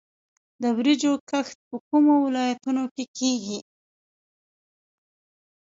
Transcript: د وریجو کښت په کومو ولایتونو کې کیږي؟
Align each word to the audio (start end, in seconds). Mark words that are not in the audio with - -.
د 0.61 0.63
وریجو 0.77 1.11
کښت 1.29 1.57
په 1.67 1.75
کومو 1.87 2.13
ولایتونو 2.25 2.83
کې 2.95 3.05
کیږي؟ 3.17 3.59